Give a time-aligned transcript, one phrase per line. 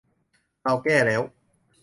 [0.63, 1.21] เราแก้แล้ว